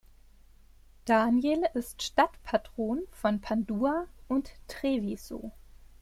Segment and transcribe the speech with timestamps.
[1.05, 5.51] Daniel ist Stadtpatron von Padua und Treviso.